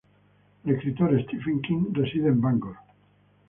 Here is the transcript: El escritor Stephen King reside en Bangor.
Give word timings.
El 0.65 0.71
escritor 0.73 1.11
Stephen 1.25 1.61
King 1.61 1.93
reside 1.93 2.29
en 2.29 2.41
Bangor. 2.41 2.75